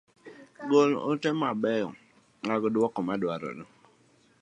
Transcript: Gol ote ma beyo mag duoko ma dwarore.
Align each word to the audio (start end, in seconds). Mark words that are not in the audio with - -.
Gol 0.69 0.89
ote 1.09 1.29
ma 1.41 1.49
beyo 1.61 1.89
mag 2.47 2.61
duoko 2.73 2.99
ma 3.07 3.15
dwarore. 3.21 3.63